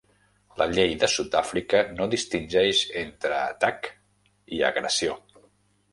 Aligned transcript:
La 0.61 0.65
llei 0.71 0.93
de 1.03 1.09
Sud-Àfrica 1.15 1.83
no 1.99 2.07
distingeix 2.15 2.81
entre 3.05 3.37
atac 3.43 3.91
i 4.59 4.63
agressió. 4.71 5.19